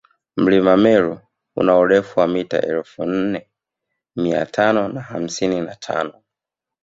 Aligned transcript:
mlima 0.43 0.73
meru 0.83 1.19
una 1.55 1.75
urefu 1.77 2.19
wa 2.19 2.27
mita 2.27 2.61
elfu 2.61 3.05
nne 3.05 3.51
miatano 4.15 4.87
na 4.87 5.01
hamsini 5.01 5.61
na 5.61 5.75
tano 5.75 6.23